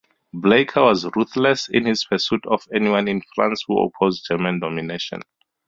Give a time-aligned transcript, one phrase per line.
[0.33, 5.21] Bleicher was ruthless in his pursuit of anyone in France who opposed German domination.